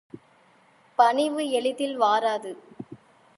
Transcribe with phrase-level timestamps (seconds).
[0.95, 2.51] பணிவு எளிதில் வாராது.